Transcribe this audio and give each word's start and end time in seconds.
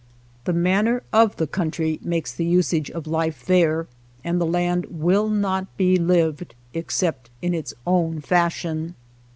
The 0.45 0.53
manner 0.53 1.03
of 1.13 1.35
the 1.35 1.45
country 1.45 1.99
makes 2.01 2.33
the 2.33 2.43
usage 2.43 2.89
of 2.89 3.05
life 3.05 3.45
there, 3.45 3.85
and 4.23 4.41
the 4.41 4.47
land 4.47 4.87
will 4.89 5.29
not 5.29 5.77
be 5.77 5.95
lived 5.97 6.55
in 6.73 6.79
except 6.79 7.29
in 7.43 7.53
its 7.53 7.75
own 7.85 8.19
fashion. 8.19 8.95